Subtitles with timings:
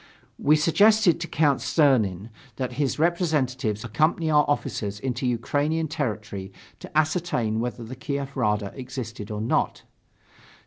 [0.39, 6.97] We suggested to Count Czernin that his representatives accompany our officers into Ukrainian territory to
[6.97, 9.83] ascertain whether the Kiev Rada existed or not.